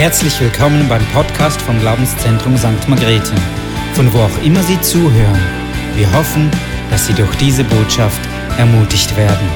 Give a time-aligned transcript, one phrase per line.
[0.00, 2.88] Herzlich willkommen beim Podcast vom Glaubenszentrum St.
[2.88, 3.34] Margrethe,
[3.92, 5.38] von wo auch immer Sie zuhören.
[5.94, 6.50] Wir hoffen,
[6.90, 8.18] dass Sie durch diese Botschaft
[8.56, 9.46] ermutigt werden.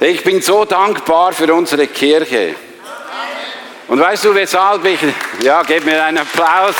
[0.00, 2.56] Ich bin so dankbar für unsere Kirche.
[3.86, 4.98] Und weißt du, weshalb ich,
[5.44, 6.74] ja, gib mir einen Applaus.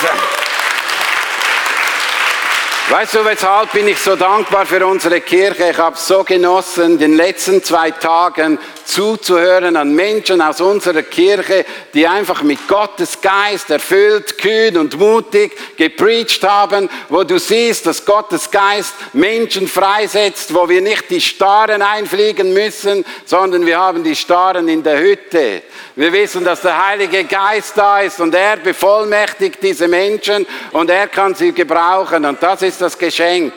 [2.89, 5.71] Weißt du, weshalb bin ich so dankbar für unsere Kirche?
[5.71, 12.07] Ich habe so genossen, den letzten zwei Tagen zuzuhören an Menschen aus unserer Kirche, die
[12.07, 18.53] einfach mit Gottes Geist erfüllt, kühn und mutig gepreacht haben, wo du siehst, dass Gottes
[18.53, 24.69] Geist Menschen freisetzt, wo wir nicht die Starren einfliegen müssen, sondern wir haben die Starren
[24.69, 25.63] in der Hütte.
[25.97, 31.09] Wir wissen, dass der Heilige Geist da ist und er bevollmächtigt diese Menschen und er
[31.09, 33.53] kann sie gebrauchen und das ist das Geschenk.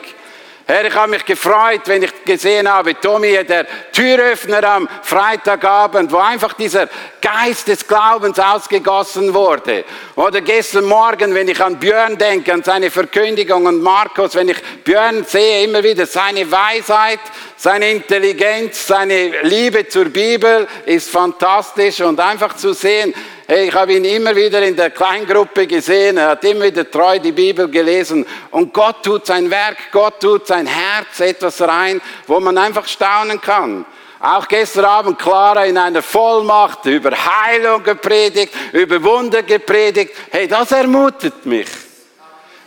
[0.70, 6.18] Herr, ich habe mich gefreut, wenn ich gesehen habe, Tommy, der Türöffner am Freitagabend, wo
[6.18, 6.88] einfach dieser
[7.20, 9.84] Geist des Glaubens ausgegossen wurde.
[10.14, 14.58] Oder gestern Morgen, wenn ich an Björn denke, an seine Verkündigung und Markus, wenn ich
[14.84, 17.18] Björn sehe, immer wieder seine Weisheit,
[17.56, 23.12] seine Intelligenz, seine Liebe zur Bibel ist fantastisch und einfach zu sehen,
[23.52, 26.18] Hey, ich habe ihn immer wieder in der Kleingruppe gesehen.
[26.18, 28.24] Er hat immer wieder treu die Bibel gelesen.
[28.52, 33.40] Und Gott tut sein Werk, Gott tut sein Herz etwas rein, wo man einfach staunen
[33.40, 33.84] kann.
[34.20, 40.14] Auch gestern Abend Clara in einer Vollmacht über Heilung gepredigt, über Wunder gepredigt.
[40.30, 41.66] Hey, das ermutet mich.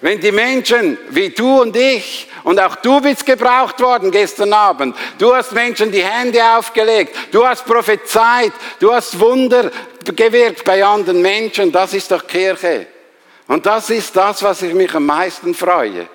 [0.01, 4.95] Wenn die Menschen wie du und ich, und auch du bist gebraucht worden gestern Abend,
[5.17, 9.71] du hast Menschen die Hände aufgelegt, du hast prophezeit, du hast Wunder
[10.03, 12.87] gewirkt bei anderen Menschen, das ist doch Kirche.
[13.47, 16.07] Und das ist das, was ich mich am meisten freue.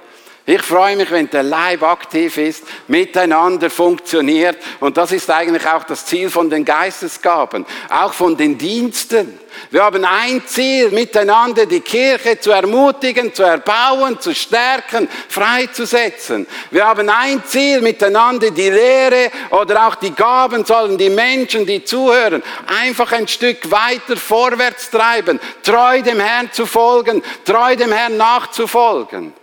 [0.51, 4.57] Ich freue mich, wenn der Leib aktiv ist, miteinander funktioniert.
[4.81, 9.39] Und das ist eigentlich auch das Ziel von den Geistesgaben, auch von den Diensten.
[9.71, 16.47] Wir haben ein Ziel, miteinander die Kirche zu ermutigen, zu erbauen, zu stärken, freizusetzen.
[16.71, 21.85] Wir haben ein Ziel, miteinander die Lehre oder auch die Gaben sollen die Menschen, die
[21.85, 22.43] zuhören,
[22.81, 29.35] einfach ein Stück weiter vorwärts treiben, treu dem Herrn zu folgen, treu dem Herrn nachzufolgen.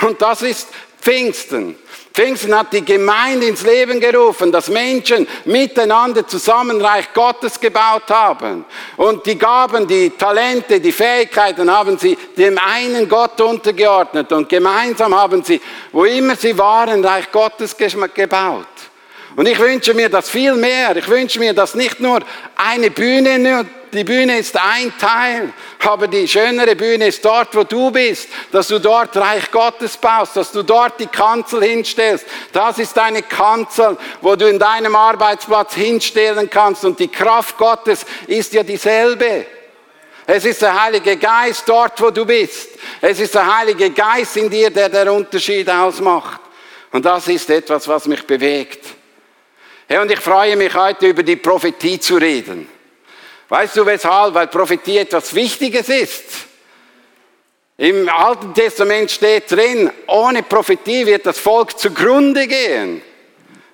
[0.00, 0.68] Und das ist
[1.00, 1.76] Pfingsten.
[2.12, 8.66] Pfingsten hat die Gemeinde ins Leben gerufen, dass Menschen miteinander zusammen Reich Gottes gebaut haben.
[8.98, 14.30] Und die Gaben, die Talente, die Fähigkeiten haben sie dem einen Gott untergeordnet.
[14.30, 15.60] Und gemeinsam haben sie,
[15.90, 18.66] wo immer sie waren, Reich Gottes gebaut.
[19.34, 20.94] Und ich wünsche mir das viel mehr.
[20.94, 22.20] Ich wünsche mir, dass nicht nur
[22.54, 27.90] eine Bühne die Bühne ist ein Teil, aber die schönere Bühne ist dort, wo du
[27.90, 32.24] bist, dass du dort Reich Gottes baust, dass du dort die Kanzel hinstellst.
[32.52, 38.06] Das ist eine Kanzel, wo du in deinem Arbeitsplatz hinstellen kannst und die Kraft Gottes
[38.26, 39.44] ist ja dieselbe.
[40.26, 42.70] Es ist der Heilige Geist dort, wo du bist.
[43.00, 46.40] Es ist der Heilige Geist in dir, der den Unterschied ausmacht.
[46.92, 48.84] Und das ist etwas, was mich bewegt.
[49.88, 52.68] Ja, und ich freue mich heute über die Prophetie zu reden.
[53.52, 54.32] Weißt du weshalb?
[54.32, 56.24] Weil Prophetie etwas Wichtiges ist.
[57.76, 63.02] Im Alten Testament steht drin, ohne Prophetie wird das Volk zugrunde gehen.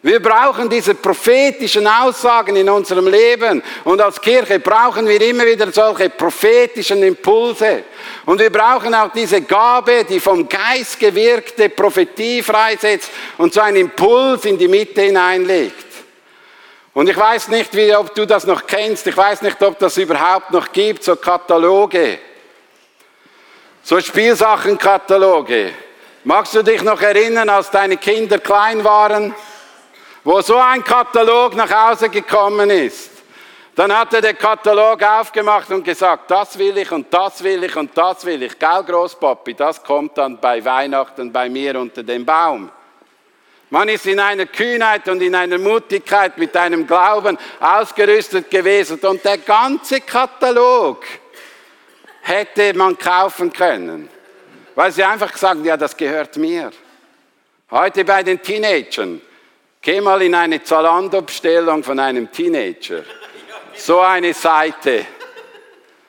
[0.03, 3.63] Wir brauchen diese prophetischen Aussagen in unserem Leben.
[3.85, 7.85] Und als Kirche brauchen wir immer wieder solche prophetischen Impulse.
[8.27, 13.77] Und wir brauchen auch diese Gabe, die vom Geist gewirkte Prophetie freisetzt und so einen
[13.77, 15.88] Impuls in die Mitte hineinlegt.
[16.95, 19.07] Und ich weiß nicht, wie, ob du das noch kennst.
[19.07, 22.19] Ich weiß nicht, ob das überhaupt noch gibt, so Kataloge.
[23.83, 25.73] So Spielsachenkataloge.
[26.25, 29.35] Magst du dich noch erinnern, als deine Kinder klein waren,
[30.25, 33.11] wo so ein Katalog nach Hause gekommen ist?
[33.75, 37.77] Dann hat er den Katalog aufgemacht und gesagt, das will ich und das will ich
[37.77, 38.59] und das will ich.
[38.59, 42.71] Gell, Großpapi, das kommt dann bei Weihnachten bei mir unter dem Baum.
[43.71, 49.23] Man ist in einer Kühnheit und in einer Mutigkeit mit einem Glauben ausgerüstet gewesen und
[49.25, 51.05] der ganze Katalog
[52.23, 54.09] hätte man kaufen können,
[54.75, 56.71] weil sie einfach gesagt, ja, das gehört mir.
[57.71, 59.21] Heute bei den Teenagern,
[59.83, 63.03] geh mal in eine Zalando-Bestellung von einem Teenager,
[63.75, 65.05] so eine Seite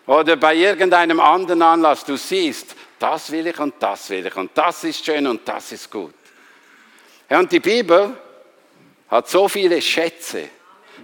[0.08, 4.52] oder bei irgendeinem anderen Anlass, du siehst, das will ich und das will ich und
[4.56, 6.14] das ist schön und das ist gut.
[7.30, 8.16] Ja, und die Bibel
[9.10, 10.50] hat so viele Schätze,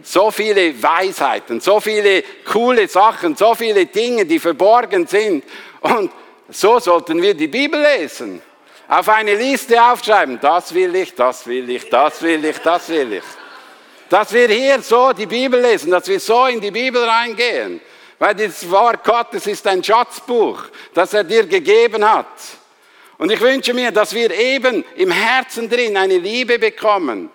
[0.01, 5.43] so viele Weisheiten, so viele coole Sachen, so viele Dinge, die verborgen sind.
[5.81, 6.11] Und
[6.49, 8.41] so sollten wir die Bibel lesen.
[8.87, 13.13] Auf eine Liste aufschreiben, das will ich, das will ich, das will ich, das will
[13.13, 13.23] ich.
[14.09, 17.81] dass wir hier so die Bibel lesen, dass wir so in die Bibel reingehen.
[18.19, 20.63] Weil das Wort Gottes ist ein Schatzbuch,
[20.93, 22.27] das er dir gegeben hat.
[23.17, 27.29] Und ich wünsche mir, dass wir eben im Herzen drin eine Liebe bekommen,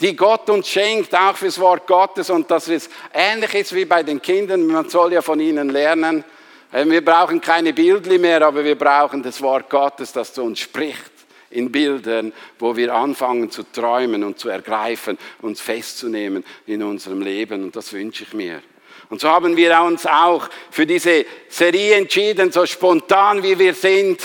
[0.00, 4.02] die Gott uns schenkt, auch fürs Wort Gottes und dass es ähnlich ist wie bei
[4.02, 4.66] den Kindern.
[4.66, 6.24] Man soll ja von ihnen lernen.
[6.72, 10.60] Äh, wir brauchen keine Bildli mehr, aber wir brauchen das Wort Gottes, das zu uns
[10.60, 11.12] spricht
[11.50, 17.62] in Bildern, wo wir anfangen zu träumen und zu ergreifen, uns festzunehmen in unserem Leben.
[17.62, 18.60] Und das wünsche ich mir.
[19.08, 24.20] Und so haben wir uns auch für diese Serie entschieden, so spontan wie wir sind.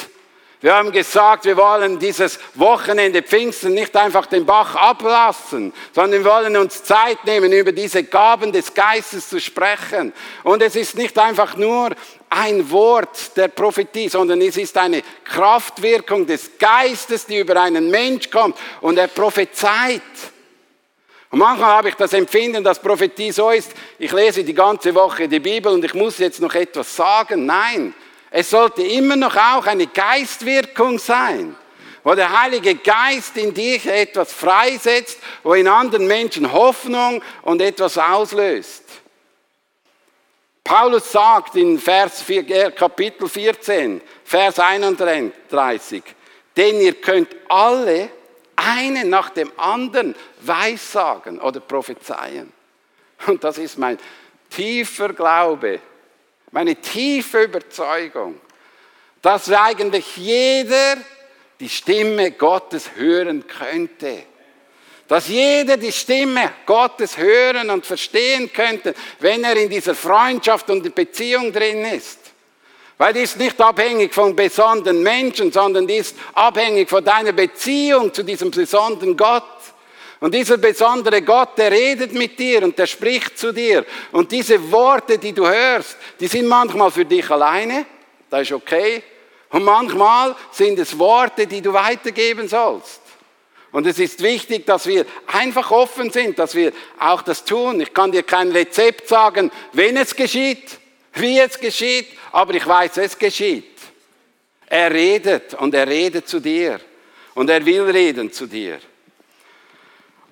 [0.62, 6.30] Wir haben gesagt, wir wollen dieses Wochenende Pfingsten nicht einfach den Bach ablassen, sondern wir
[6.30, 10.12] wollen uns Zeit nehmen, über diese Gaben des Geistes zu sprechen.
[10.44, 11.92] Und es ist nicht einfach nur
[12.30, 18.30] ein Wort der Prophetie, sondern es ist eine Kraftwirkung des Geistes, die über einen Mensch
[18.30, 20.02] kommt und er prophezeit.
[21.32, 25.30] Und manchmal habe ich das Empfinden, dass Prophetie so ist, ich lese die ganze Woche
[25.30, 27.46] die Bibel und ich muss jetzt noch etwas sagen.
[27.46, 27.94] Nein,
[28.32, 31.56] es sollte immer noch auch eine Geistwirkung sein,
[32.04, 37.98] wo der Heilige Geist in dich etwas freisetzt, wo in anderen Menschen Hoffnung und etwas
[37.98, 38.84] auslöst.
[40.64, 46.04] Paulus sagt in Vers 4, äh, Kapitel 14, Vers 31,
[46.56, 48.10] denn ihr könnt alle
[48.56, 52.54] einen nach dem anderen weissagen oder prophezeien.
[53.26, 53.98] Und das ist mein
[54.50, 55.80] tiefer Glaube,
[56.52, 58.40] meine tiefe Überzeugung,
[59.22, 60.98] dass eigentlich jeder
[61.60, 64.24] die Stimme Gottes hören könnte.
[65.08, 70.94] Dass jeder die Stimme Gottes hören und verstehen könnte, wenn er in dieser Freundschaft und
[70.94, 72.20] Beziehung drin ist.
[72.98, 78.14] Weil die ist nicht abhängig von besonderen Menschen, sondern die ist abhängig von deiner Beziehung
[78.14, 79.44] zu diesem besonderen Gott.
[80.20, 83.86] Und dieser besondere Gott, der redet mit dir und der spricht zu dir.
[84.12, 87.86] Und diese Worte, die du hörst, die sind manchmal für dich alleine,
[88.30, 89.02] das ist okay.
[89.50, 93.02] Und manchmal sind es Worte, die du weitergeben sollst.
[93.72, 97.80] Und es ist wichtig, dass wir einfach offen sind, dass wir auch das tun.
[97.82, 100.80] Ich kann dir kein Rezept sagen, wenn es geschieht,
[101.14, 103.78] wie es geschieht, aber ich weiß, es geschieht.
[104.68, 106.80] Er redet und er redet zu dir
[107.36, 108.80] und er will reden zu dir.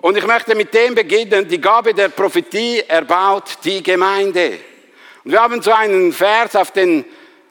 [0.00, 4.58] Und ich möchte mit dem beginnen, die Gabe der Prophetie erbaut die Gemeinde.
[5.24, 7.04] Und wir haben so einen Vers auf den,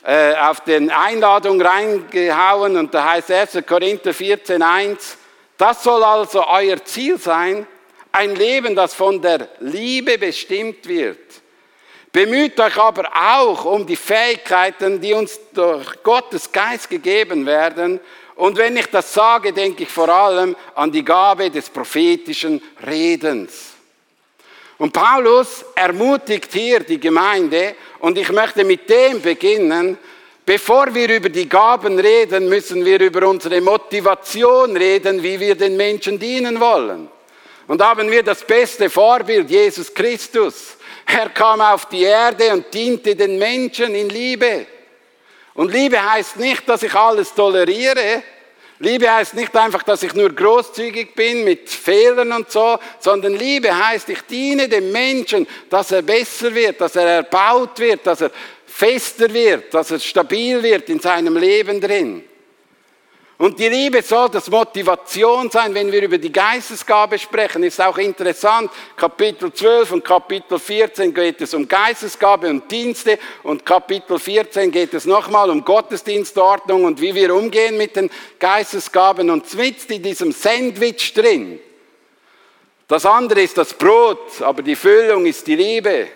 [0.04, 3.66] äh, auf den Einladung reingehauen und da heißt 1.
[3.68, 5.18] Korinther 14, 1,
[5.58, 7.68] das soll also euer Ziel sein,
[8.14, 11.20] ein Leben, das von der Liebe bestimmt wird.
[12.14, 18.00] Bemüht euch aber auch um die Fähigkeiten, die uns durch Gottes Geist gegeben werden.
[18.38, 23.74] Und wenn ich das sage, denke ich vor allem an die Gabe des prophetischen Redens.
[24.78, 29.98] Und Paulus ermutigt hier die Gemeinde, und ich möchte mit dem beginnen,
[30.46, 35.76] bevor wir über die Gaben reden, müssen wir über unsere Motivation reden, wie wir den
[35.76, 37.10] Menschen dienen wollen.
[37.68, 40.78] Und haben wir das beste Vorbild, Jesus Christus.
[41.08, 44.68] Er kam auf die Erde und diente den Menschen in Liebe.
[45.58, 48.22] Und Liebe heißt nicht, dass ich alles toleriere.
[48.78, 53.76] Liebe heißt nicht einfach, dass ich nur großzügig bin mit Fehlern und so, sondern Liebe
[53.76, 58.30] heißt, ich diene dem Menschen, dass er besser wird, dass er erbaut wird, dass er
[58.68, 62.24] fester wird, dass er stabil wird in seinem Leben drin.
[63.40, 67.62] Und die Liebe soll das Motivation sein, wenn wir über die Geistesgabe sprechen.
[67.62, 68.72] Ist auch interessant.
[68.96, 73.20] Kapitel 12 und Kapitel 14 geht es um Geistesgabe und Dienste.
[73.44, 79.30] Und Kapitel 14 geht es nochmal um Gottesdienstordnung und wie wir umgehen mit den Geistesgaben.
[79.30, 81.60] Und mit in diesem Sandwich drin.
[82.88, 86.08] Das andere ist das Brot, aber die Füllung ist die Liebe.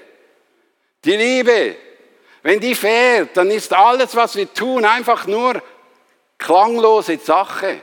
[1.05, 1.75] Die Liebe.
[2.41, 5.61] Wenn die fehlt, dann ist alles, was wir tun, einfach nur
[6.41, 7.81] klanglose Sache.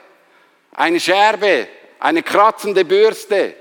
[0.72, 3.54] Eine Scherbe, eine kratzende Bürste.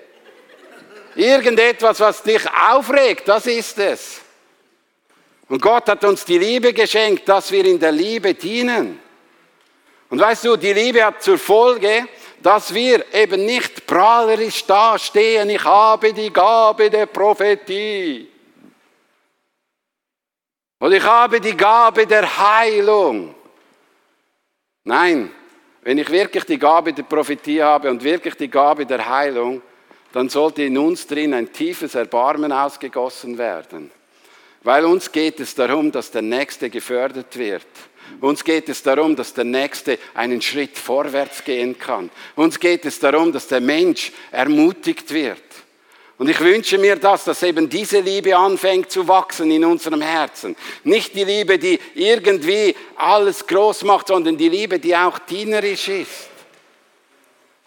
[1.16, 4.22] Irgendetwas, was dich aufregt, das ist es.
[5.50, 9.00] Und Gott hat uns die Liebe geschenkt, dass wir in der Liebe dienen.
[10.10, 12.08] Und weißt du, die Liebe hat zur Folge,
[12.42, 18.30] dass wir eben nicht prahlerisch dastehen, ich habe die Gabe der Prophetie.
[20.80, 23.34] Und ich habe die Gabe der Heilung.
[24.88, 25.30] Nein,
[25.82, 29.62] wenn ich wirklich die Gabe der Prophetie habe und wirklich die Gabe der Heilung,
[30.14, 33.92] dann sollte in uns drin ein tiefes Erbarmen ausgegossen werden.
[34.64, 37.68] Weil uns geht es darum, dass der Nächste gefördert wird.
[38.22, 42.10] Uns geht es darum, dass der Nächste einen Schritt vorwärts gehen kann.
[42.38, 45.44] Uns geht es darum, dass der Mensch ermutigt wird.
[46.18, 50.56] Und ich wünsche mir das, dass eben diese Liebe anfängt zu wachsen in unserem Herzen.
[50.84, 56.30] Nicht die Liebe, die irgendwie alles groß macht, sondern die Liebe, die auch dienerisch ist.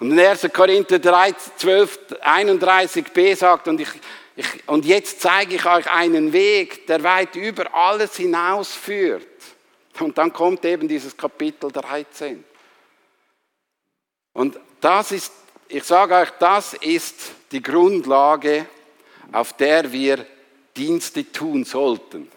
[0.00, 0.48] Und in 1.
[0.52, 3.88] Korinther 3, 12, 31b sagt, und, ich,
[4.34, 9.26] ich, und jetzt zeige ich euch einen Weg, der weit über alles hinausführt.
[10.00, 12.42] Und dann kommt eben dieses Kapitel 13.
[14.32, 15.32] Und das ist,
[15.68, 18.66] ich sage euch, das ist die Grundlage,
[19.32, 20.24] auf der wir
[20.76, 22.28] Dienste tun sollten.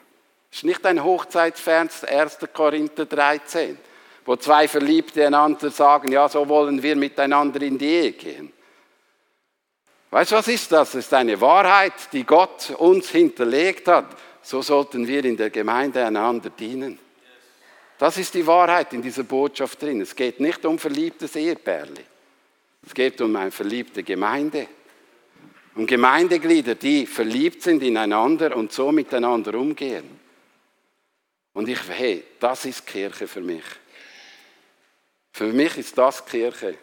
[0.50, 2.40] Das ist nicht ein Hochzeitsvers, 1.
[2.54, 3.78] Korinther 13,
[4.26, 8.54] wo zwei Verliebte einander sagen, ja, so wollen wir miteinander in die Ehe gehen.
[10.12, 10.92] Weißt du, was ist das?
[10.92, 14.06] Das ist eine Wahrheit, die Gott uns hinterlegt hat.
[14.44, 17.00] So sollten wir in der Gemeinde einander dienen.
[17.98, 20.02] Das ist die Wahrheit in dieser Botschaft drin.
[20.02, 22.04] Es geht nicht um verliebtes Ehepärli.
[22.86, 24.68] Es geht um eine verliebte Gemeinde.
[25.76, 30.20] Um Gemeindeglieder, die verliebt sind ineinander und so miteinander umgehen.
[31.54, 33.64] Und ich, hey, das ist Kirche für mich.
[35.32, 36.78] Für mich ist das Kirche.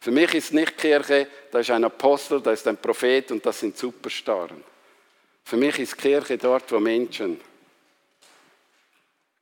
[0.00, 3.60] Für mich ist nicht Kirche, da ist ein Apostel, da ist ein Prophet und das
[3.60, 4.62] sind Superstaren.
[5.44, 7.40] Für mich ist Kirche dort, wo Menschen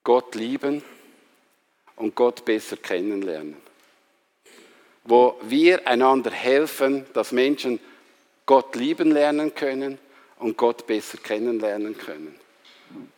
[0.04, 0.82] Gott lieben
[1.96, 3.56] und Gott besser kennenlernen
[5.08, 7.80] wo wir einander helfen, dass Menschen
[8.48, 9.98] Gott lieben lernen können
[10.38, 12.34] und Gott besser kennenlernen können.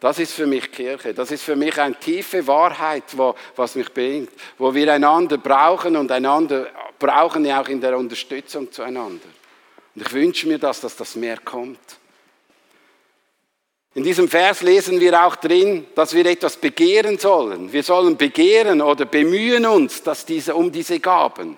[0.00, 1.14] Das ist für mich Kirche.
[1.14, 5.96] Das ist für mich eine tiefe Wahrheit, wo, was mich bringt, wo wir einander brauchen
[5.96, 6.66] und einander
[6.98, 9.28] brauchen ja auch in der Unterstützung zueinander.
[9.94, 11.78] Und ich wünsche mir, dass das mehr kommt.
[13.94, 17.72] In diesem Vers lesen wir auch drin, dass wir etwas begehren sollen.
[17.72, 21.56] Wir sollen begehren oder bemühen uns, dass diese, um diese Gaben.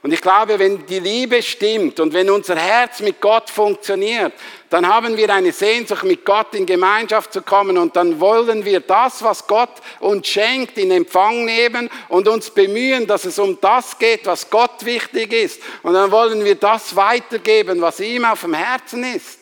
[0.00, 4.32] Und ich glaube, wenn die Liebe stimmt und wenn unser Herz mit Gott funktioniert,
[4.70, 8.78] dann haben wir eine Sehnsucht, mit Gott in Gemeinschaft zu kommen und dann wollen wir
[8.78, 13.98] das, was Gott uns schenkt, in Empfang nehmen und uns bemühen, dass es um das
[13.98, 15.60] geht, was Gott wichtig ist.
[15.82, 19.40] Und dann wollen wir das weitergeben, was ihm auf dem Herzen ist.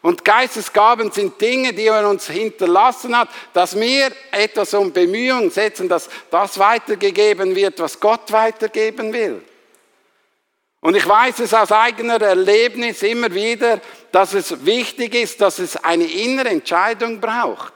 [0.00, 5.88] Und Geistesgaben sind Dinge, die er uns hinterlassen hat, dass wir etwas um Bemühungen setzen,
[5.88, 9.42] dass das weitergegeben wird, was Gott weitergeben will.
[10.84, 13.80] Und ich weiß es aus eigener Erlebnis immer wieder,
[14.12, 17.72] dass es wichtig ist, dass es eine innere Entscheidung braucht.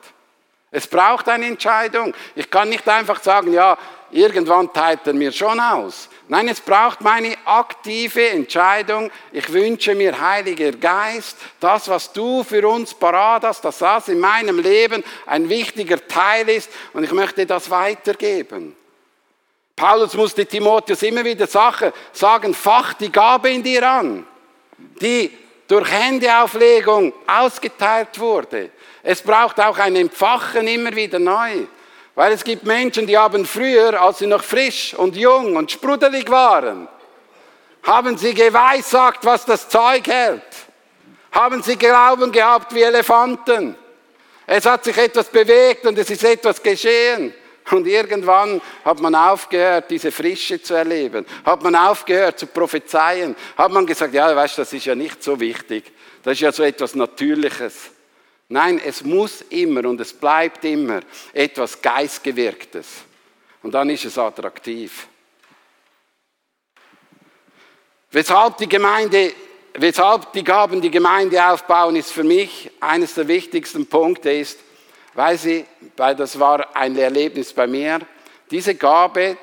[0.71, 2.12] Es braucht eine Entscheidung.
[2.35, 3.79] Ich kann nicht einfach sagen, ja,
[4.11, 6.11] irgendwann teilt er mir schon aus.
[6.29, 9.11] Nein, es braucht meine aktive Entscheidung.
[9.33, 14.21] Ich wünsche mir, Heiliger Geist, das, was du für uns parat hast, dass das in
[14.21, 18.77] meinem Leben ein wichtiger Teil ist und ich möchte das weitergeben.
[19.79, 24.27] Paulus musste Timotheus immer wieder sagen, fach die Gabe in dir an,
[25.01, 25.31] die
[25.69, 28.71] durch Händeauflegung ausgeteilt wurde.
[29.05, 31.67] Es braucht auch ein Empfachen immer wieder neu.
[32.17, 36.29] Weil es gibt Menschen, die haben früher, als sie noch frisch und jung und sprudelig
[36.29, 36.89] waren,
[37.85, 40.43] haben sie geweissagt, was das Zeug hält.
[41.31, 43.77] Haben sie Glauben gehabt wie Elefanten.
[44.45, 47.33] Es hat sich etwas bewegt und es ist etwas geschehen.
[47.71, 51.27] Und irgendwann hat man aufgehört, diese Frische zu erleben.
[51.45, 53.37] Hat man aufgehört zu prophezeien.
[53.57, 55.93] Hat man gesagt, ja, weißt du, das ist ja nicht so wichtig.
[56.23, 57.91] Das ist ja so etwas Natürliches.
[58.49, 61.01] Nein, es muss immer und es bleibt immer
[61.33, 62.87] etwas Geistgewirktes.
[63.63, 65.07] Und dann ist es attraktiv.
[68.11, 69.33] Weshalb die Gemeinde,
[69.75, 74.59] weshalb die Gaben die Gemeinde aufbauen, ist für mich eines der wichtigsten Punkte ist,
[75.15, 75.65] weil sie,
[75.97, 78.00] weil das war ein Erlebnis bei mir,
[78.50, 79.37] diese Gabe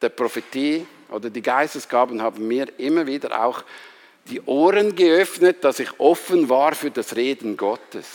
[0.00, 3.62] der Prophetie oder die Geistesgaben haben mir immer wieder auch
[4.26, 8.06] die Ohren geöffnet, dass ich offen war für das Reden Gottes.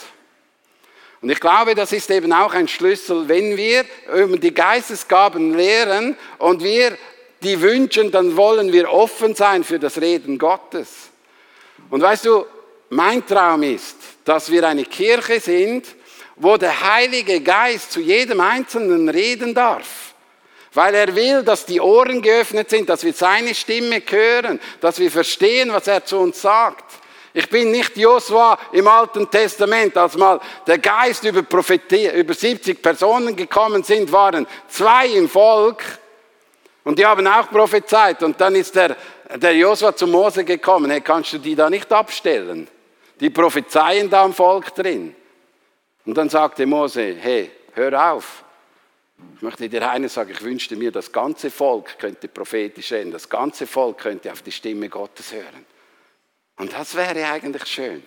[1.22, 3.84] Und ich glaube, das ist eben auch ein Schlüssel, wenn wir
[4.14, 6.98] über die Geistesgaben lehren und wir
[7.44, 11.10] die wünschen, dann wollen wir offen sein für das Reden Gottes.
[11.90, 12.46] Und weißt du,
[12.90, 15.86] mein Traum ist, dass wir eine Kirche sind,
[16.40, 20.14] wo der Heilige Geist zu jedem Einzelnen reden darf.
[20.74, 25.12] Weil er will, dass die Ohren geöffnet sind, dass wir seine Stimme hören, dass wir
[25.12, 26.86] verstehen, was er zu uns sagt.
[27.34, 32.82] Ich bin nicht Josua im Alten Testament, als mal der Geist über, Prophetie, über 70
[32.82, 35.84] Personen gekommen sind, waren zwei im Volk
[36.84, 38.24] und die haben auch prophezeit.
[38.24, 38.96] Und dann ist der,
[39.36, 40.90] der Josua zu Mose gekommen.
[40.90, 42.68] Hey, kannst du die da nicht abstellen?
[43.20, 45.16] Die prophezeien da am Volk drin.
[46.06, 48.44] Und dann sagte Mose, hey, hör auf.
[49.36, 53.28] Ich möchte dir eines sagen, ich wünschte mir, das ganze Volk könnte prophetisch reden, das
[53.28, 55.66] ganze Volk könnte auf die Stimme Gottes hören.
[56.58, 58.04] Und das wäre eigentlich schön.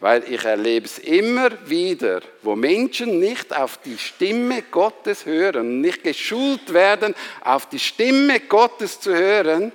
[0.00, 6.02] Weil ich erlebe es immer wieder, wo Menschen nicht auf die Stimme Gottes hören, nicht
[6.02, 9.70] geschult werden, auf die Stimme Gottes zu hören,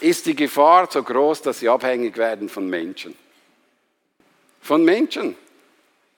[0.00, 3.14] ist die Gefahr so groß, dass sie abhängig werden von Menschen.
[4.60, 5.36] Von Menschen.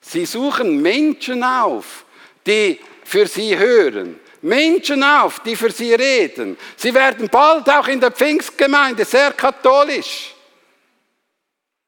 [0.01, 2.05] Sie suchen Menschen auf,
[2.45, 4.19] die für sie hören.
[4.41, 6.57] Menschen auf, die für sie reden.
[6.75, 10.33] Sie werden bald auch in der Pfingstgemeinde sehr katholisch.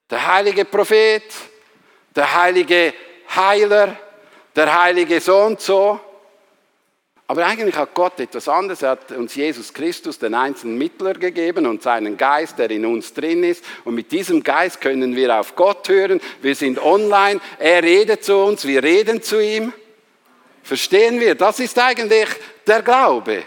[0.10, 1.24] Der heilige Prophet,
[2.16, 2.94] der heilige
[3.36, 3.98] Heiler,
[4.56, 6.00] der heilige so und so.
[7.28, 8.82] Aber eigentlich hat Gott etwas anderes.
[8.82, 13.14] Er hat uns Jesus Christus, den einzelnen Mittler, gegeben und seinen Geist, der in uns
[13.14, 13.64] drin ist.
[13.86, 16.20] Und mit diesem Geist können wir auf Gott hören.
[16.42, 17.40] Wir sind online.
[17.60, 18.66] Er redet zu uns.
[18.66, 19.72] Wir reden zu ihm.
[20.64, 21.36] Verstehen wir?
[21.36, 22.28] Das ist eigentlich
[22.68, 23.44] der Glaube.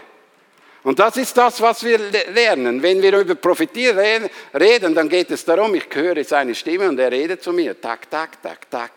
[0.83, 1.99] Und das ist das, was wir
[2.33, 2.81] lernen.
[2.81, 7.11] Wenn wir über Prophetie reden, dann geht es darum, ich höre seine Stimme und er
[7.11, 7.79] redet zu mir.
[7.79, 8.91] Tak, tak, tak, tak.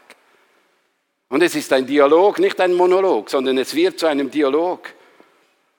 [1.30, 4.90] Und es ist ein Dialog, nicht ein Monolog, sondern es wird zu einem Dialog.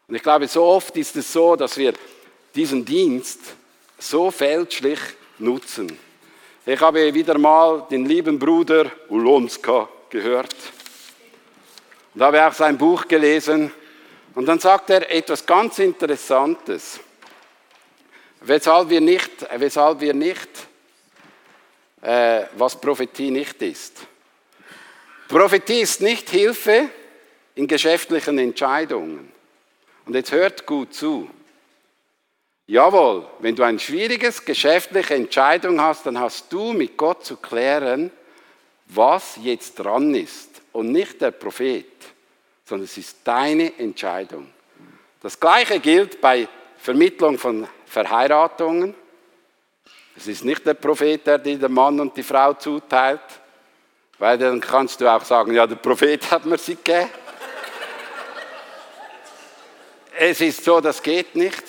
[0.07, 1.93] Und ich glaube, so oft ist es so, dass wir
[2.55, 3.39] diesen Dienst
[3.99, 4.99] so fälschlich
[5.39, 5.99] nutzen.
[6.65, 10.55] Ich habe wieder mal den lieben Bruder Ulonska gehört
[12.15, 13.73] und habe auch sein Buch gelesen.
[14.33, 17.01] Und dann sagt er etwas ganz Interessantes,
[18.39, 20.49] weshalb wir nicht, weshalb wir nicht
[22.01, 24.07] äh, was Prophetie nicht ist.
[25.31, 26.89] Prophetie ist nicht Hilfe
[27.55, 29.31] in geschäftlichen Entscheidungen.
[30.05, 31.29] Und jetzt hört gut zu.
[32.67, 38.11] Jawohl, wenn du ein schwieriges geschäftliche Entscheidung hast, dann hast du mit Gott zu klären,
[38.87, 41.85] was jetzt dran ist und nicht der Prophet,
[42.65, 44.47] sondern es ist deine Entscheidung.
[45.21, 46.45] Das gleiche gilt bei
[46.77, 48.93] Vermittlung von Verheiratungen.
[50.17, 53.21] Es ist nicht der Prophet, der dir den Mann und die Frau zuteilt,
[54.21, 57.09] weil dann kannst du auch sagen, ja, der Prophet hat mir sie gegeben.
[60.19, 61.63] es ist so, das geht nicht.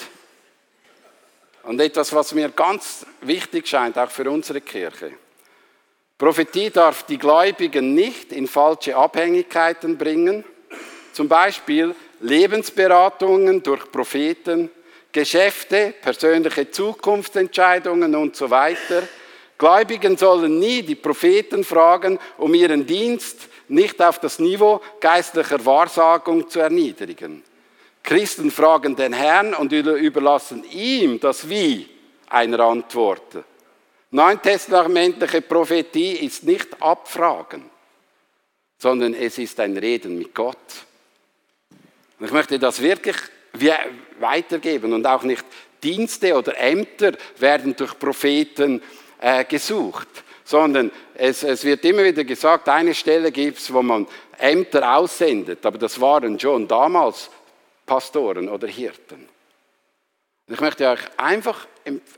[1.62, 5.14] Und etwas, was mir ganz wichtig scheint, auch für unsere Kirche.
[6.18, 10.44] Prophetie darf die Gläubigen nicht in falsche Abhängigkeiten bringen,
[11.14, 14.68] zum Beispiel Lebensberatungen durch Propheten,
[15.10, 19.04] Geschäfte, persönliche Zukunftsentscheidungen und so weiter.
[19.62, 26.50] Gläubigen sollen nie die Propheten fragen, um ihren Dienst nicht auf das Niveau geistlicher Wahrsagung
[26.50, 27.44] zu erniedrigen.
[28.02, 31.88] Christen fragen den Herrn und überlassen ihm das Wie
[32.28, 33.36] einer Antwort.
[34.10, 37.62] Neutestamentliche Prophetie ist nicht Abfragen,
[38.78, 40.56] sondern es ist ein Reden mit Gott.
[42.18, 43.16] Ich möchte das wirklich
[44.18, 45.44] weitergeben und auch nicht
[45.84, 48.82] Dienste oder Ämter werden durch Propheten
[49.22, 50.08] äh, gesucht,
[50.44, 54.06] sondern es, es wird immer wieder gesagt, eine Stelle gibt es, wo man
[54.36, 57.30] Ämter aussendet, aber das waren schon damals
[57.86, 59.28] Pastoren oder Hirten.
[60.48, 61.66] Und ich möchte euch einfach,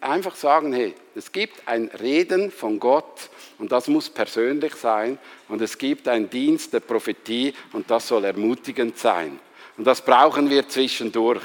[0.00, 5.60] einfach sagen, hey, es gibt ein Reden von Gott und das muss persönlich sein und
[5.60, 9.38] es gibt einen Dienst der Prophetie und das soll ermutigend sein.
[9.76, 11.42] Und das brauchen wir zwischendurch.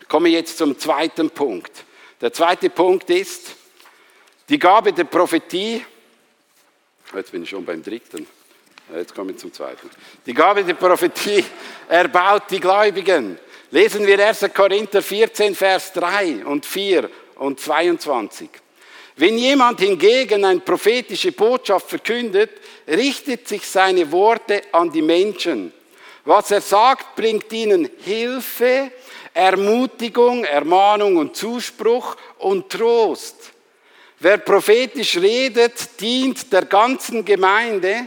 [0.00, 1.84] Ich komme jetzt zum zweiten Punkt.
[2.20, 3.56] Der zweite Punkt ist,
[4.50, 5.84] die Gabe der Prophetie,
[7.14, 8.26] jetzt bin ich schon beim dritten,
[8.92, 9.88] jetzt komme ich zum zweiten.
[10.26, 11.44] Die Gabe der Prophetie
[11.88, 13.38] erbaut die Gläubigen.
[13.70, 14.50] Lesen wir 1.
[14.52, 18.50] Korinther 14, Vers 3 und 4 und 22.
[19.14, 22.50] Wenn jemand hingegen eine prophetische Botschaft verkündet,
[22.88, 25.72] richtet sich seine Worte an die Menschen.
[26.24, 28.90] Was er sagt, bringt ihnen Hilfe,
[29.32, 33.52] Ermutigung, Ermahnung und Zuspruch und Trost.
[34.22, 38.06] Wer prophetisch redet, dient der ganzen Gemeinde.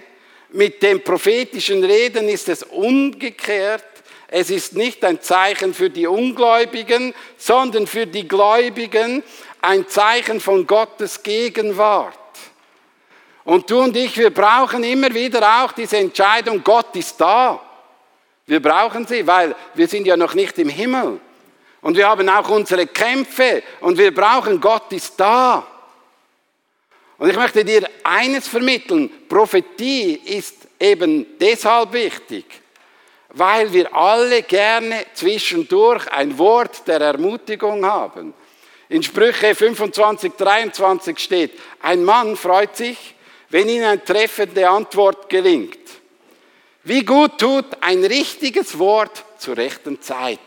[0.49, 3.83] Mit dem prophetischen Reden ist es umgekehrt.
[4.27, 9.23] Es ist nicht ein Zeichen für die Ungläubigen, sondern für die Gläubigen
[9.59, 12.19] ein Zeichen von Gottes Gegenwart.
[13.43, 17.59] Und du und ich, wir brauchen immer wieder auch diese Entscheidung, Gott ist da.
[18.45, 21.19] Wir brauchen sie, weil wir sind ja noch nicht im Himmel.
[21.81, 25.65] Und wir haben auch unsere Kämpfe und wir brauchen, Gott ist da.
[27.17, 32.45] Und ich möchte dir eines vermitteln, Prophetie ist eben deshalb wichtig,
[33.29, 38.33] weil wir alle gerne zwischendurch ein Wort der Ermutigung haben.
[38.89, 43.15] In Sprüche 25, 23 steht, ein Mann freut sich,
[43.49, 45.79] wenn ihm eine treffende Antwort gelingt.
[46.83, 50.39] Wie gut tut ein richtiges Wort zur rechten Zeit.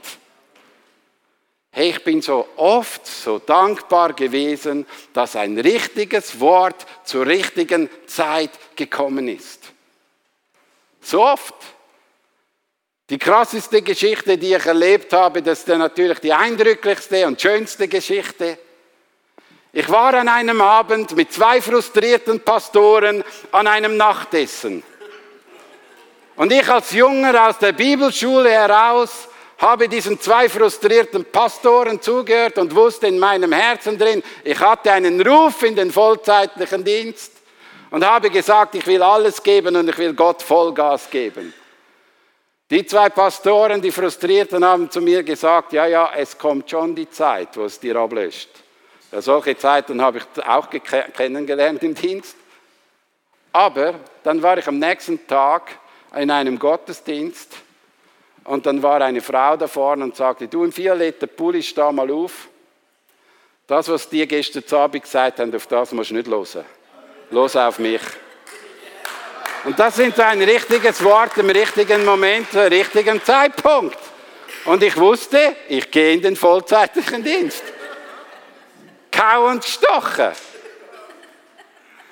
[1.78, 8.48] Hey, ich bin so oft so dankbar gewesen, dass ein richtiges Wort zur richtigen Zeit
[8.76, 9.60] gekommen ist.
[11.02, 11.54] So oft.
[13.10, 18.58] Die krasseste Geschichte, die ich erlebt habe, das ist natürlich die eindrücklichste und schönste Geschichte.
[19.70, 24.82] Ich war an einem Abend mit zwei frustrierten Pastoren an einem Nachtessen.
[26.36, 32.74] Und ich als Junger aus der Bibelschule heraus habe diesen zwei frustrierten Pastoren zugehört und
[32.74, 37.32] wusste in meinem Herzen drin, ich hatte einen Ruf in den vollzeitlichen Dienst
[37.90, 41.54] und habe gesagt, ich will alles geben und ich will Gott Vollgas geben.
[42.68, 47.08] Die zwei Pastoren, die Frustrierten, haben zu mir gesagt, ja, ja, es kommt schon die
[47.08, 48.50] Zeit, wo es dir ablöscht.
[49.12, 52.36] Ja, solche Zeiten habe ich auch kennengelernt im Dienst.
[53.52, 55.78] Aber dann war ich am nächsten Tag
[56.14, 57.56] in einem Gottesdienst
[58.46, 62.11] und dann war eine Frau da vorne und sagte, du im violetten Pulli, steh mal
[62.11, 62.48] auf.
[63.66, 66.64] Das, was die gestern Abend gesagt haben, auf das musst du nicht hören.
[67.30, 68.00] Los auf mich.
[69.64, 73.98] Und das sind ein richtiges Wort im richtigen Moment, im richtigen Zeitpunkt.
[74.64, 77.64] Und ich wusste, ich gehe in den vollzeitlichen Dienst.
[79.11, 80.30] Kau und stochen.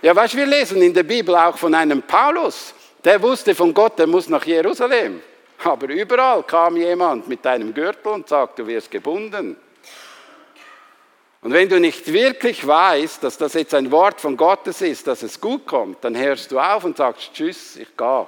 [0.03, 3.73] Ja, weißt du, wir lesen in der Bibel auch von einem Paulus, der wusste von
[3.73, 5.23] Gott, der muss nach Jerusalem.
[5.63, 9.57] Aber überall kam jemand mit einem Gürtel und sagt, du wirst gebunden.
[11.45, 15.23] Und wenn du nicht wirklich weißt, dass das jetzt ein Wort von Gottes ist, dass
[15.23, 18.27] es gut kommt, dann hörst du auf und sagst, tschüss, ich gehe.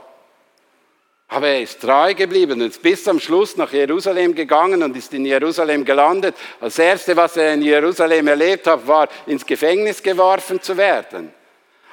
[1.29, 5.12] Aber er ist treu geblieben und ist bis zum Schluss nach Jerusalem gegangen und ist
[5.12, 6.37] in Jerusalem gelandet.
[6.61, 11.33] Das Erste, was er in Jerusalem erlebt hat, war, ins Gefängnis geworfen zu werden.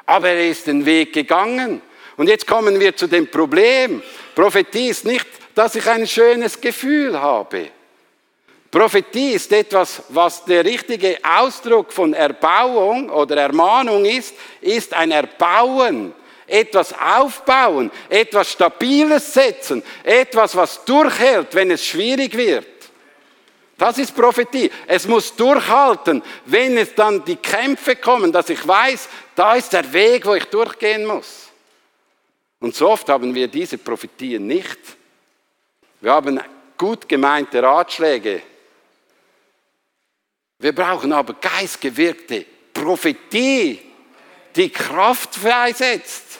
[0.06, 1.82] Aber er ist den Weg gegangen.
[2.18, 4.02] Und jetzt kommen wir zu dem Problem.
[4.36, 7.70] Prophetie ist nicht, dass ich ein schönes Gefühl habe.
[8.72, 16.12] Prophetie ist etwas, was der richtige Ausdruck von Erbauung oder Ermahnung ist, ist ein Erbauen,
[16.48, 22.66] etwas aufbauen, etwas Stabiles setzen, etwas, was durchhält, wenn es schwierig wird.
[23.78, 24.72] Das ist Prophetie.
[24.88, 29.92] Es muss durchhalten, wenn es dann die Kämpfe kommen, dass ich weiß, da ist der
[29.94, 31.50] Weg, wo ich durchgehen muss.
[32.64, 34.80] Und so oft haben wir diese Prophetien nicht.
[36.00, 36.40] Wir haben
[36.78, 38.42] gut gemeinte Ratschläge.
[40.60, 43.82] Wir brauchen aber geistgewirkte Prophetie,
[44.56, 46.40] die Kraft freisetzt,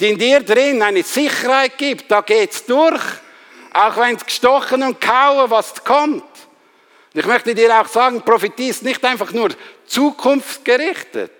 [0.00, 2.10] die in dir drin eine Sicherheit gibt.
[2.10, 3.04] Da geht's durch,
[3.72, 6.24] auch wenn es gestochen und kauen, was kommt.
[7.14, 9.50] Und ich möchte dir auch sagen, Prophetie ist nicht einfach nur
[9.86, 11.30] zukunftsgerichtet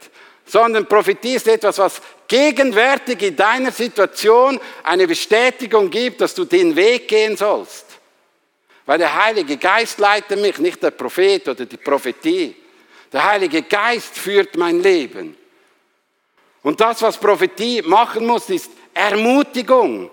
[0.53, 6.75] sondern Prophetie ist etwas, was gegenwärtig in deiner Situation eine Bestätigung gibt, dass du den
[6.75, 7.85] Weg gehen sollst.
[8.87, 12.57] Weil der Heilige Geist leitet mich, nicht der Prophet oder die Prophetie.
[13.13, 15.37] Der Heilige Geist führt mein Leben.
[16.63, 20.11] Und das, was Prophetie machen muss, ist Ermutigung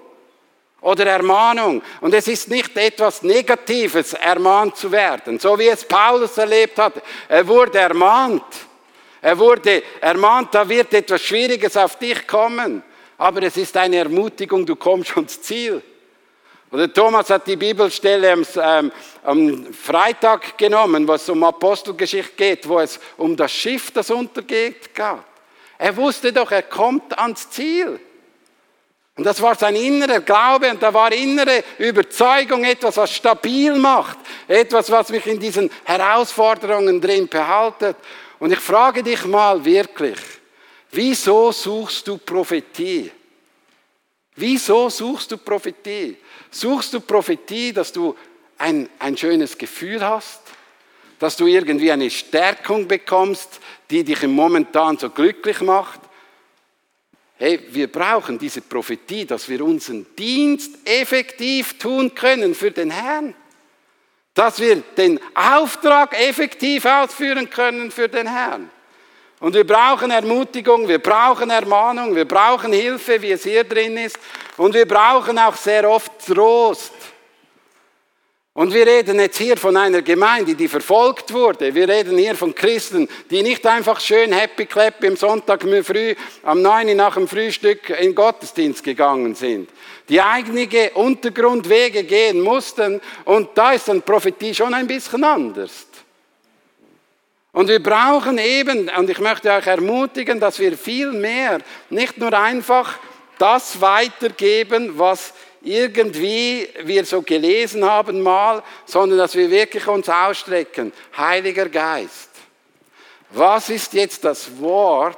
[0.82, 1.82] oder Ermahnung.
[2.02, 6.96] Und es ist nicht etwas Negatives, ermahnt zu werden, so wie es Paulus erlebt hat.
[7.30, 8.44] Er wurde ermahnt.
[9.22, 12.84] Er wurde ermahnt, da wird etwas Schwieriges auf dich kommen.
[13.18, 15.82] Aber es ist eine Ermutigung, du kommst ans Ziel.
[16.72, 18.92] Oder Thomas hat die Bibelstelle am, ähm,
[19.24, 24.94] am Freitag genommen, wo es um Apostelgeschichte geht, wo es um das Schiff, das untergeht,
[24.94, 25.18] geht.
[25.80, 28.00] Er wusste doch, er kommt ans Ziel.
[29.16, 34.18] Und das war sein innerer Glaube und da war innere Überzeugung, etwas, was stabil macht,
[34.48, 37.98] etwas, was mich in diesen Herausforderungen drin behaltet.
[38.40, 40.20] Und ich frage dich mal wirklich,
[40.92, 43.12] wieso suchst du Prophetie?
[44.36, 46.16] Wieso suchst du Prophetie?
[46.50, 48.16] Suchst du Prophetie, dass du
[48.58, 50.40] ein, ein schönes Gefühl hast?
[51.20, 56.00] Dass du irgendwie eine Stärkung bekommst, die dich Momentan so glücklich macht?
[57.36, 63.34] Hey, wir brauchen diese Prophetie, dass wir unseren Dienst effektiv tun können für den Herrn
[64.40, 68.72] dass wir den Auftrag effektiv ausführen können für den Herrn.
[69.42, 74.18] Und wir brauchen Ermutigung, wir brauchen Ermahnung, wir brauchen Hilfe, wie es hier drin ist.
[74.56, 76.94] Und wir brauchen auch sehr oft Trost.
[78.54, 81.76] Und wir reden jetzt hier von einer Gemeinde, die verfolgt wurde.
[81.76, 86.62] Wir reden hier von Christen, die nicht einfach schön happy clap im Sonntag früh, am
[86.62, 89.70] 9 nach dem Frühstück in Gottesdienst gegangen sind.
[90.10, 93.00] Die einige Untergrundwege gehen mussten.
[93.26, 95.86] Und da ist dann Prophetie schon ein bisschen anders.
[97.52, 102.34] Und wir brauchen eben, und ich möchte euch ermutigen, dass wir viel mehr, nicht nur
[102.34, 103.00] einfach
[103.38, 110.94] das weitergeben, was irgendwie wir so gelesen haben mal, sondern dass wir wirklich uns ausstrecken.
[111.18, 112.30] Heiliger Geist,
[113.32, 115.18] was ist jetzt das Wort,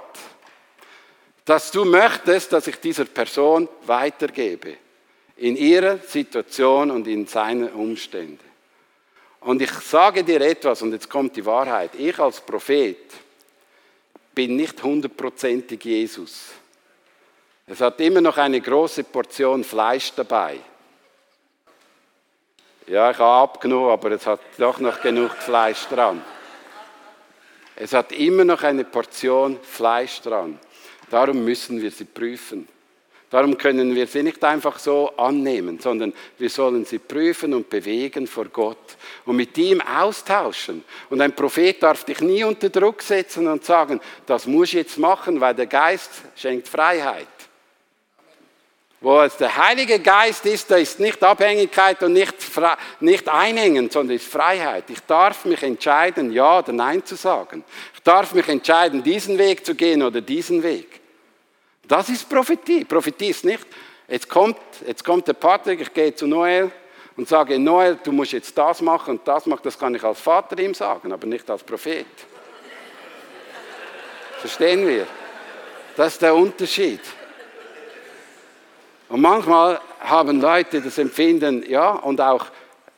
[1.45, 4.77] das du möchtest, dass ich dieser Person weitergebe?
[5.41, 8.39] In ihrer Situation und in seinen Umständen.
[9.41, 11.91] Und ich sage dir etwas, und jetzt kommt die Wahrheit.
[11.95, 12.97] Ich als Prophet
[14.36, 16.49] bin nicht hundertprozentig Jesus.
[17.65, 20.60] Es hat immer noch eine große Portion Fleisch dabei.
[22.88, 26.23] Ja, ich habe abgenommen, aber es hat doch noch genug Fleisch dran.
[27.75, 30.60] Es hat immer noch eine Portion Fleisch dran.
[31.10, 32.67] Darum müssen wir sie prüfen.
[33.32, 38.28] Darum können wir sie nicht einfach so annehmen, sondern wir sollen sie prüfen und bewegen
[38.28, 40.84] vor Gott und mit ihm austauschen.
[41.10, 44.98] Und ein Prophet darf dich nie unter Druck setzen und sagen, das muss ich jetzt
[44.98, 47.28] machen, weil der Geist schenkt Freiheit.
[49.00, 52.36] Wo es der Heilige Geist ist, da ist nicht Abhängigkeit und nicht,
[53.00, 54.84] nicht Einhängen, sondern ist Freiheit.
[54.89, 57.63] Ich darf mich entscheiden, Ja oder Nein zu sagen.
[57.96, 61.00] Ich darf mich entscheiden, diesen Weg zu gehen oder diesen Weg.
[61.91, 62.86] Das ist Prophetie.
[62.86, 63.67] Prophetie ist nicht,
[64.08, 64.56] jetzt kommt,
[64.88, 66.71] jetzt kommt der Patrick, ich gehe zu Noel
[67.17, 69.60] und sage, Noel, du musst jetzt das machen und das machen.
[69.65, 72.06] Das kann ich als Vater ihm sagen, aber nicht als Prophet.
[74.39, 75.06] Verstehen wir?
[75.97, 77.01] Das ist der Unterschied.
[79.10, 82.45] Und manchmal haben Leute das Empfinden, ja, und auch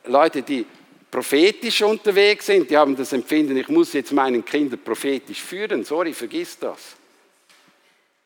[0.04, 0.64] Leute, die
[1.10, 5.82] prophetisch unterwegs sind, die haben das Empfinden, ich muss jetzt meinen Kindern prophetisch führen.
[5.82, 6.94] Sorry, vergiss das.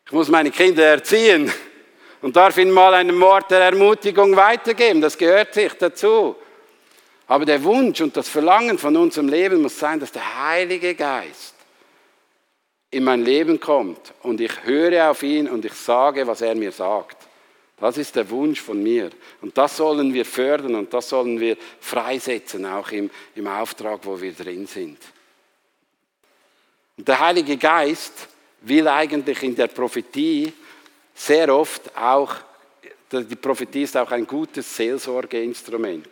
[0.08, 1.52] Ich muss meine Kinder erziehen
[2.22, 5.02] und darf ihnen mal einen Wort der Ermutigung weitergeben.
[5.02, 6.34] Das gehört sich dazu.
[7.26, 11.54] Aber der Wunsch und das Verlangen von unserem Leben muss sein, dass der Heilige Geist
[12.90, 16.72] in mein Leben kommt und ich höre auf ihn und ich sage, was er mir
[16.72, 17.18] sagt.
[17.78, 19.10] Das ist der Wunsch von mir.
[19.42, 24.18] Und das sollen wir fördern und das sollen wir freisetzen, auch im, im Auftrag, wo
[24.18, 24.96] wir drin sind.
[26.96, 28.26] Und der Heilige Geist
[28.62, 30.52] will eigentlich in der Prophetie
[31.14, 32.34] sehr oft auch,
[33.10, 36.08] die Prophetie ist auch ein gutes Seelsorgeinstrument,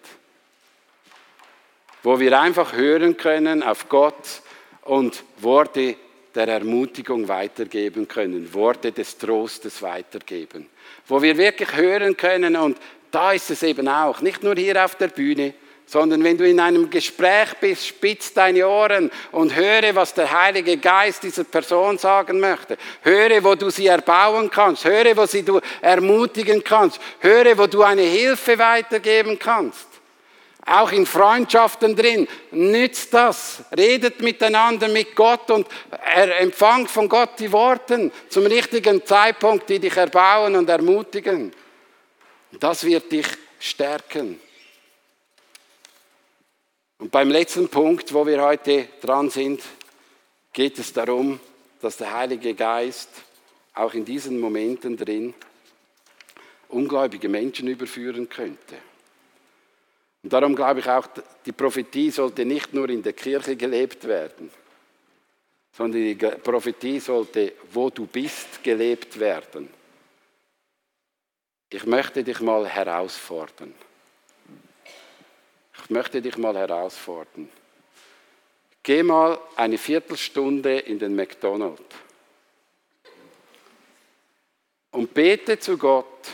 [2.02, 4.42] wo wir einfach hören können auf Gott
[4.82, 5.96] und Worte
[6.34, 10.68] der Ermutigung weitergeben können, Worte des Trostes weitergeben,
[11.06, 12.78] wo wir wirklich hören können und
[13.10, 15.54] da ist es eben auch, nicht nur hier auf der Bühne,
[15.86, 20.76] sondern wenn du in einem Gespräch bist, spitz deine Ohren und höre, was der Heilige
[20.78, 22.76] Geist dieser Person sagen möchte.
[23.02, 24.84] Höre, wo du sie erbauen kannst.
[24.84, 27.00] Höre, wo sie du ermutigen kannst.
[27.20, 29.86] Höre, wo du eine Hilfe weitergeben kannst.
[30.66, 32.26] Auch in Freundschaften drin.
[32.50, 33.62] Nützt das.
[33.76, 35.68] Redet miteinander mit Gott und
[36.40, 41.52] empfangt von Gott die Worte zum richtigen Zeitpunkt, die dich erbauen und ermutigen.
[42.58, 43.26] Das wird dich
[43.60, 44.40] stärken.
[46.98, 49.62] Und beim letzten Punkt, wo wir heute dran sind,
[50.52, 51.38] geht es darum,
[51.80, 53.10] dass der Heilige Geist
[53.74, 55.34] auch in diesen Momenten drin
[56.68, 58.76] ungläubige Menschen überführen könnte.
[60.22, 61.06] Und darum glaube ich auch,
[61.44, 64.50] die Prophetie sollte nicht nur in der Kirche gelebt werden,
[65.72, 69.68] sondern die Prophetie sollte, wo du bist, gelebt werden.
[71.68, 73.74] Ich möchte dich mal herausfordern.
[75.86, 77.48] Ich möchte dich mal herausfordern.
[78.82, 81.80] Geh mal eine Viertelstunde in den McDonald's
[84.90, 86.26] und bete zu Gott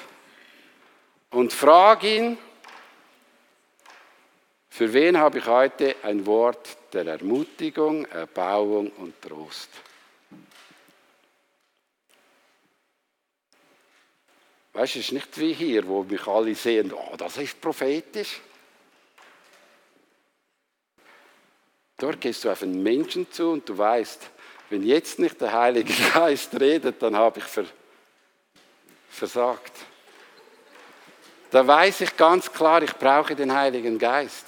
[1.33, 2.39] und frag ihn,
[4.71, 9.69] für wen habe ich heute ein Wort der Ermutigung, Erbauung und Trost?
[14.73, 18.41] Weißt du, es ist nicht wie hier, wo mich alle sehen, oh, das ist prophetisch.
[22.03, 24.29] Dort gehst du auf einen Menschen zu und du weißt,
[24.71, 27.45] wenn jetzt nicht der Heilige Geist redet, dann habe ich
[29.09, 29.73] versagt.
[31.53, 34.47] Da weiß ich ganz klar, ich brauche den Heiligen Geist.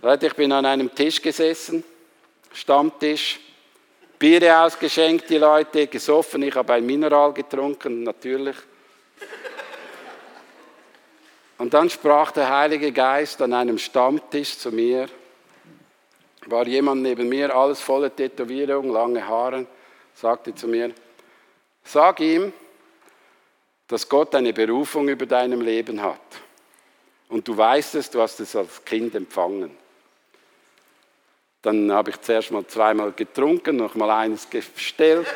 [0.00, 1.84] Leute, ich bin an einem Tisch gesessen,
[2.52, 3.38] Stammtisch,
[4.18, 8.56] Biere ausgeschenkt, die Leute gesoffen, ich habe ein Mineral getrunken, natürlich.
[11.58, 15.08] Und dann sprach der Heilige Geist an einem Stammtisch zu mir
[16.46, 19.66] war jemand neben mir, alles voller Tätowierung, lange Haare,
[20.14, 20.92] sagte zu mir,
[21.84, 22.52] sag ihm,
[23.88, 26.20] dass Gott eine Berufung über deinem Leben hat.
[27.28, 29.76] Und du weißt es, du hast es als Kind empfangen.
[31.62, 35.26] Dann habe ich zuerst mal zweimal getrunken, noch mal eines gestellt.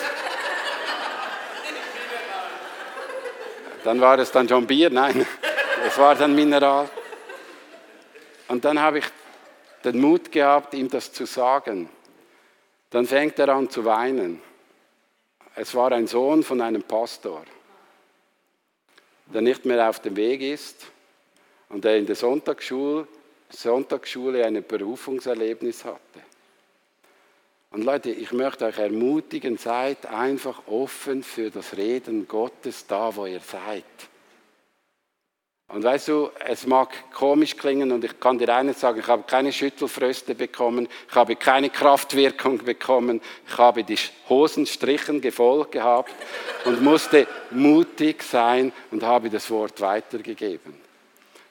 [3.85, 5.25] Dann war es dann schon Bier, nein,
[5.87, 6.89] es war dann Mineral.
[8.49, 9.05] Und dann habe ich
[9.85, 11.89] den Mut gehabt, ihm das zu sagen.
[12.91, 14.41] Dann fängt er an zu weinen.
[15.55, 17.45] Es war ein Sohn von einem Pastor,
[19.27, 20.87] der nicht mehr auf dem Weg ist
[21.69, 23.09] und der in der Sonntagsschule,
[23.49, 26.01] Sonntagsschule ein Berufungserlebnis hatte.
[27.71, 33.27] Und Leute, ich möchte euch ermutigen, seid einfach offen für das Reden Gottes da, wo
[33.27, 33.85] ihr seid.
[35.69, 39.25] Und weißt du, es mag komisch klingen und ich kann dir eines sagen, ich habe
[39.25, 43.99] keine Schüttelfröste bekommen, ich habe keine Kraftwirkung bekommen, ich habe die
[44.29, 46.15] Hosenstrichen gefolgt gehabt
[46.65, 50.75] und musste mutig sein und habe das Wort weitergegeben.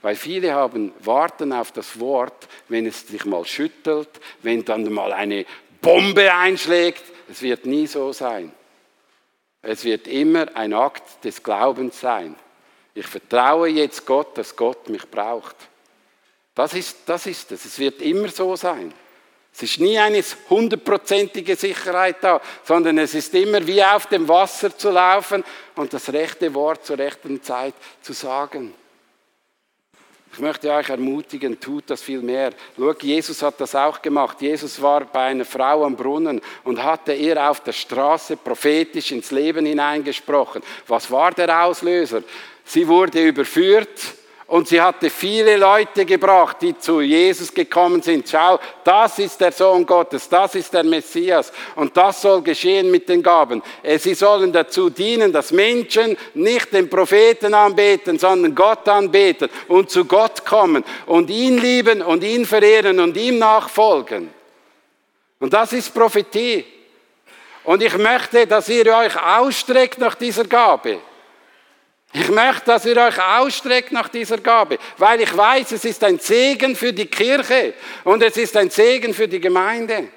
[0.01, 4.10] Weil viele haben, warten auf das Wort, wenn es sich mal schüttelt,
[4.43, 5.45] wenn dann mal eine
[5.82, 7.04] Bombe einschlägt.
[7.30, 8.54] Es wird nie so sein.
[9.62, 12.36] Es wird immer ein Akt des Glaubens sein.
[12.95, 15.55] Ich vertraue jetzt Gott, dass Gott mich braucht.
[16.55, 17.65] Das ist, das ist es.
[17.65, 18.93] Es wird immer so sein.
[19.53, 24.77] Es ist nie eine hundertprozentige Sicherheit da, sondern es ist immer wie auf dem Wasser
[24.77, 25.43] zu laufen
[25.75, 28.73] und das rechte Wort zur rechten Zeit zu sagen.
[30.34, 32.51] Ich möchte euch ermutigen, tut das viel mehr.
[32.75, 34.41] Schau, Jesus hat das auch gemacht.
[34.41, 39.31] Jesus war bei einer Frau am Brunnen und hatte ihr auf der Straße prophetisch ins
[39.31, 40.62] Leben hineingesprochen.
[40.88, 42.23] Was war der Auslöser?
[42.65, 43.89] Sie wurde überführt
[44.47, 48.30] und sie hatte viele Leute gebracht, die zu Jesus gekommen sind.
[48.30, 51.51] Schau, das ist der Sohn Gottes, das ist der Messias.
[51.75, 53.63] Und das soll geschehen mit den Gaben.
[53.82, 59.89] Äh, sie sollen dazu dienen, dass Menschen nicht den Propheten anbeten, sondern Gott anbeten und
[59.89, 64.30] zu Gott kommen und ihn lieben und ihn verehren und ihm nachfolgen.
[65.39, 66.65] Und das ist Prophetie.
[67.63, 70.99] Und ich möchte, dass ihr euch ausstreckt nach dieser Gabe.
[72.17, 76.17] Ich möchte, dass ihr euch ausstreckt nach dieser Gabe, weil ich weiß, es ist ein
[76.17, 77.73] Segen für die Kirche
[78.06, 80.08] und es ist ein Segen für die Gemeinde.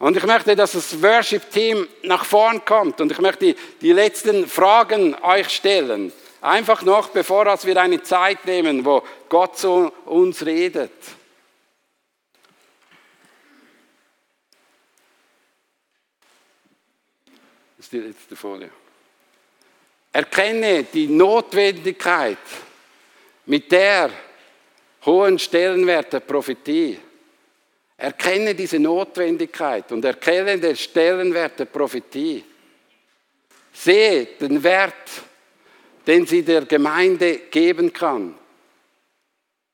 [0.00, 5.14] Und ich möchte, dass das Worship-Team nach vorn kommt und ich möchte die, letzten Fragen
[5.22, 6.12] euch stellen.
[6.40, 10.90] Einfach noch, bevor wir eine Zeit nehmen, wo Gott zu uns redet.
[17.76, 18.70] Das ist die letzte Folie.
[20.16, 22.38] Erkenne die Notwendigkeit
[23.44, 24.08] mit der
[25.04, 26.98] hohen Stellenwert der Prophetie.
[27.98, 32.42] Erkenne diese Notwendigkeit und erkenne den Stellenwert der Prophetie.
[33.74, 34.94] Sehe den Wert,
[36.06, 38.34] den sie der Gemeinde geben kann.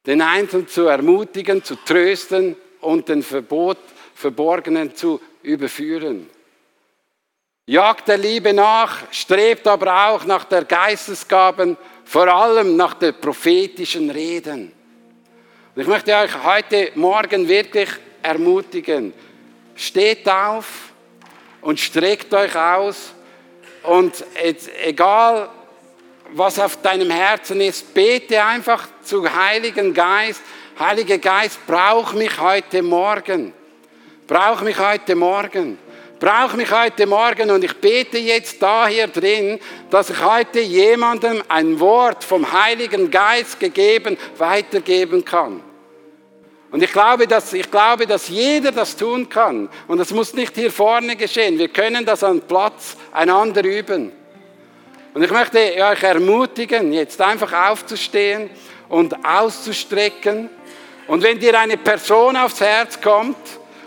[0.04, 3.78] Den Einzelnen zu ermutigen, zu trösten und den Verbot,
[4.16, 6.28] Verborgenen zu überführen.
[7.66, 14.10] Jagt der Liebe nach, strebt aber auch nach der Geistesgaben, vor allem nach der prophetischen
[14.10, 14.72] Reden.
[15.72, 17.88] Und ich möchte euch heute Morgen wirklich
[18.20, 19.12] ermutigen.
[19.76, 20.92] Steht auf
[21.60, 23.14] und streckt euch aus
[23.84, 24.24] und
[24.84, 25.48] egal
[26.32, 30.42] was auf deinem Herzen ist, bete einfach zu Heiligen Geist.
[30.80, 33.54] Heiliger Geist, brauch mich heute Morgen.
[34.26, 35.78] Brauch mich heute Morgen
[36.22, 39.58] brauche mich heute Morgen und ich bete jetzt da hier drin,
[39.90, 45.60] dass ich heute jemandem ein Wort vom Heiligen Geist gegeben, weitergeben kann.
[46.70, 49.68] Und ich glaube, dass, ich glaube, dass jeder das tun kann.
[49.88, 51.58] Und das muss nicht hier vorne geschehen.
[51.58, 54.12] Wir können das an Platz einander üben.
[55.14, 58.48] Und ich möchte euch ermutigen, jetzt einfach aufzustehen
[58.88, 60.48] und auszustrecken.
[61.08, 63.36] Und wenn dir eine Person aufs Herz kommt,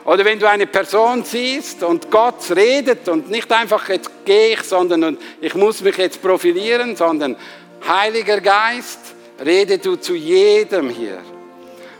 [0.05, 4.61] oder wenn du eine Person siehst und Gott redet und nicht einfach jetzt gehe ich,
[4.61, 7.35] sondern ich muss mich jetzt profilieren, sondern
[7.87, 8.99] Heiliger Geist,
[9.43, 11.19] rede du zu jedem hier.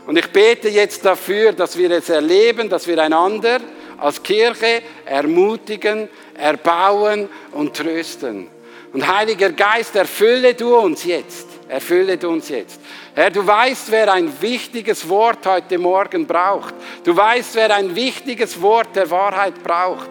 [0.06, 3.58] Und ich bete jetzt dafür, dass wir es erleben, dass wir einander
[3.98, 8.48] als Kirche ermutigen, erbauen und trösten.
[8.92, 11.55] Und Heiliger Geist, erfülle du uns jetzt.
[11.68, 12.80] Erfülle uns jetzt.
[13.14, 16.74] Herr, du weißt, wer ein wichtiges Wort heute Morgen braucht.
[17.02, 20.10] Du weißt, wer ein wichtiges Wort der Wahrheit braucht.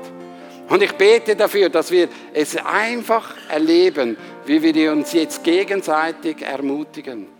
[0.68, 7.34] Und ich bete dafür, dass wir es einfach erleben, wie wir uns jetzt gegenseitig ermutigen.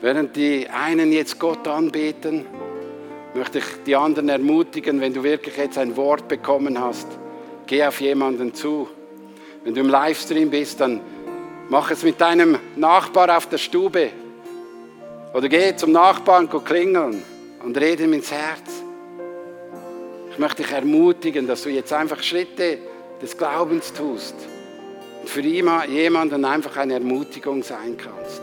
[0.00, 2.46] Während die einen jetzt Gott anbeten,
[3.34, 7.06] möchte ich die anderen ermutigen, wenn du wirklich jetzt ein Wort bekommen hast,
[7.66, 8.88] geh auf jemanden zu.
[9.62, 11.02] Wenn du im Livestream bist, dann
[11.68, 14.08] mach es mit deinem Nachbar auf der Stube.
[15.34, 17.22] Oder geh zum Nachbarn klingeln
[17.62, 18.82] und rede ihm ins Herz.
[20.32, 22.78] Ich möchte dich ermutigen, dass du jetzt einfach Schritte
[23.20, 24.34] des Glaubens tust
[25.20, 28.42] und für jemanden einfach eine Ermutigung sein kannst.